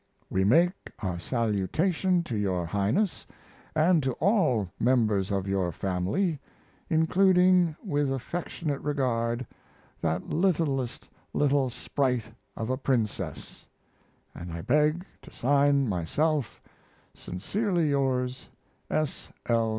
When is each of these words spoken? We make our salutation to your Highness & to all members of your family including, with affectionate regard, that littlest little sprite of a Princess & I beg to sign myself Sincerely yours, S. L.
We 0.31 0.43
make 0.43 0.91
our 1.03 1.19
salutation 1.19 2.23
to 2.23 2.35
your 2.35 2.65
Highness 2.65 3.27
& 3.75 3.75
to 3.75 4.13
all 4.13 4.67
members 4.79 5.31
of 5.31 5.47
your 5.47 5.71
family 5.71 6.39
including, 6.89 7.75
with 7.83 8.11
affectionate 8.11 8.81
regard, 8.81 9.45
that 10.01 10.25
littlest 10.27 11.07
little 11.33 11.69
sprite 11.69 12.31
of 12.57 12.71
a 12.71 12.77
Princess 12.77 13.67
& 13.99 14.33
I 14.35 14.61
beg 14.61 15.05
to 15.21 15.29
sign 15.31 15.87
myself 15.87 16.59
Sincerely 17.13 17.91
yours, 17.91 18.49
S. 18.89 19.31
L. 19.45 19.69